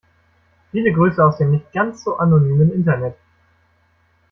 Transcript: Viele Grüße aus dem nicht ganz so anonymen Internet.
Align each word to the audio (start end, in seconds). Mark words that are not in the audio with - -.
Viele 0.71 0.91
Grüße 0.93 1.23
aus 1.23 1.37
dem 1.37 1.51
nicht 1.51 1.71
ganz 1.71 2.03
so 2.03 2.17
anonymen 2.17 2.73
Internet. 2.73 3.15